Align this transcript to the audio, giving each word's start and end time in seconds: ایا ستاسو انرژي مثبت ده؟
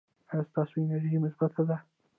ایا 0.29 0.41
ستاسو 0.49 0.75
انرژي 0.81 1.17
مثبت 1.25 1.53
ده؟ 1.67 1.77